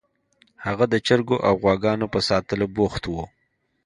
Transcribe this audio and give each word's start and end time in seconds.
هغه 0.65 0.85
د 0.89 0.95
چرګو 1.07 1.37
او 1.47 1.53
غواګانو 1.61 2.05
په 2.13 2.19
ساتلو 2.29 2.65
بوخت 2.75 3.03
و 3.07 3.13